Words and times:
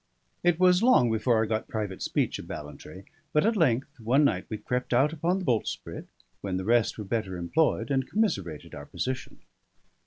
It 0.41 0.59
was 0.59 0.81
long 0.81 1.11
before 1.11 1.43
I 1.43 1.47
got 1.47 1.67
private 1.67 2.01
speech 2.01 2.39
of 2.39 2.47
Ballantrae; 2.47 3.03
but 3.33 3.45
at 3.45 3.55
length 3.55 3.99
one 3.99 4.23
night 4.23 4.47
we 4.49 4.57
crept 4.57 4.95
out 4.95 5.13
upon 5.13 5.37
the 5.37 5.45
boltsprit, 5.45 6.07
when 6.41 6.57
the 6.57 6.65
rest 6.65 6.97
were 6.97 7.03
better 7.05 7.37
employed, 7.37 7.91
and 7.91 8.09
commiserated 8.09 8.73
our 8.73 8.87
position. 8.87 9.41